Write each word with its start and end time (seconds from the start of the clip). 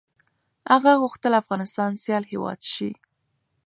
هغه 0.71 0.91
غوښتل 1.01 1.33
افغانستان 1.41 1.91
سيال 2.03 2.23
هېواد 2.31 2.59
شي. 2.73 2.91